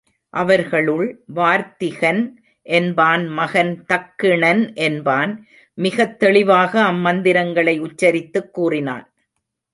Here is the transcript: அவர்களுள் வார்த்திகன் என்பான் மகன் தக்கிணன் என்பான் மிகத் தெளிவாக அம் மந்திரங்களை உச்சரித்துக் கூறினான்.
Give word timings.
அவர்களுள் 0.29 1.23
வார்த்திகன் 1.35 2.29
என்பான் 2.61 3.27
மகன் 3.27 3.85
தக்கிணன் 3.93 4.73
என்பான் 4.73 5.47
மிகத் 5.73 6.19
தெளிவாக 6.19 6.83
அம் 6.83 6.99
மந்திரங்களை 6.99 7.81
உச்சரித்துக் 7.81 8.53
கூறினான். 8.53 9.13